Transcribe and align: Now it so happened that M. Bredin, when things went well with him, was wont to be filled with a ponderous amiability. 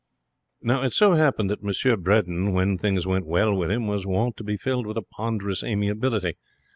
Now 0.63 0.81
it 0.81 0.93
so 0.93 1.13
happened 1.13 1.51
that 1.51 1.63
M. 1.63 2.01
Bredin, 2.01 2.53
when 2.53 2.75
things 2.75 3.05
went 3.05 3.27
well 3.27 3.55
with 3.55 3.69
him, 3.69 3.85
was 3.85 4.03
wont 4.03 4.35
to 4.37 4.43
be 4.43 4.57
filled 4.57 4.87
with 4.87 4.97
a 4.97 5.03
ponderous 5.03 5.63
amiability. 5.63 6.37